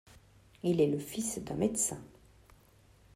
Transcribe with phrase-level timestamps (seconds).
[0.63, 2.01] Il est le fils d'un médecin.